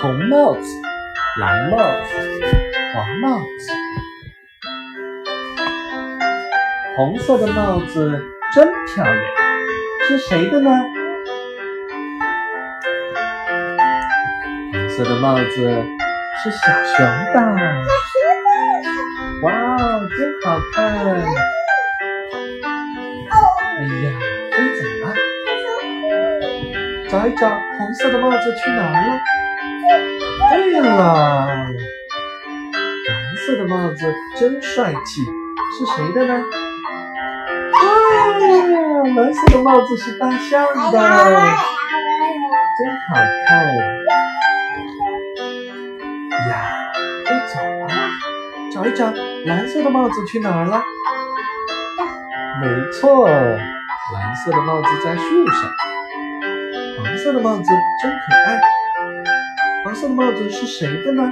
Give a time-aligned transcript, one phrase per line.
[0.00, 0.80] 红帽子、
[1.40, 1.82] 蓝帽子、
[2.94, 3.72] 黄帽子。
[6.96, 8.24] 红色的帽子
[8.54, 8.64] 真
[8.94, 9.16] 漂亮，
[10.06, 10.70] 是谁的呢？
[14.72, 15.84] 红色的帽子
[16.44, 17.40] 是小熊的。
[19.42, 20.84] 哇哦，真好看！
[23.78, 24.06] 哎呀，
[24.52, 25.06] 飞走了。
[27.10, 29.18] 找一找，红色的帽子去哪儿了？
[30.88, 31.04] 对了，
[33.06, 35.22] 蓝色的帽子真帅气，
[35.76, 36.32] 是谁的呢？
[37.74, 37.78] 哇，
[39.22, 40.98] 蓝色的帽子是大象的，
[42.78, 43.16] 真好
[43.46, 43.66] 看。
[46.48, 46.50] 呀，
[47.26, 47.88] 飞走了。
[48.72, 49.12] 找一找，
[49.44, 50.82] 蓝色的帽子去哪儿了？
[52.62, 55.70] 没错，蓝色的帽子在树上。
[56.96, 57.64] 黄色的帽子
[58.00, 58.58] 真可爱。
[60.18, 61.22] 帽子是谁的呢？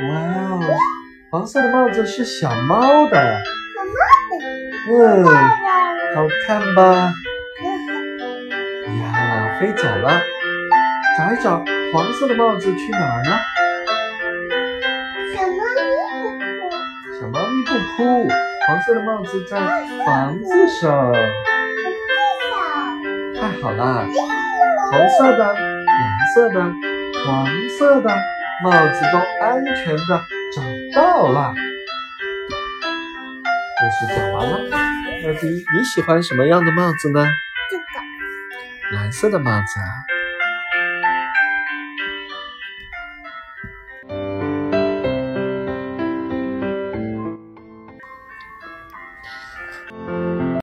[0.00, 0.14] 哇
[0.50, 0.60] 哦，
[1.30, 3.38] 黄色的帽子是小猫的。
[3.76, 3.92] 小猫
[4.30, 4.40] 的
[4.90, 5.24] 嗯，
[6.16, 7.12] 好看吧？
[9.02, 10.22] 呀，飞走了。
[11.18, 13.38] 找一找，黄色的帽子去哪儿了？
[17.20, 18.26] 小猫咪不哭，
[18.66, 19.60] 黄色的帽子在
[20.06, 21.12] 房子上。
[23.34, 24.06] 太好了，
[24.90, 25.54] 红色的、
[26.00, 27.46] 蓝色的、黄
[27.78, 28.08] 色的
[28.62, 30.62] 帽子都安全的找
[30.94, 31.54] 到了。
[33.80, 34.60] 故事讲完了，
[35.24, 37.26] 那迪，你喜欢什么样的帽子呢？
[37.70, 40.17] 这个蓝色的帽子啊。